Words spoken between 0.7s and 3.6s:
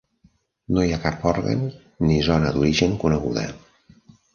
No hi ha cap òrgan ni zona d'origen coneguda.